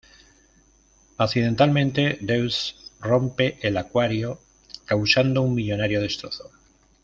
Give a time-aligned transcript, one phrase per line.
[1.19, 4.39] Accidentalmente, Deuce rompe el acuario,
[4.87, 6.49] causando un millonario destrozo.